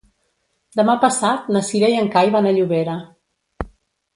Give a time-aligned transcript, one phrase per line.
[0.79, 2.97] Demà passat na Cira i en Cai van a Llobera.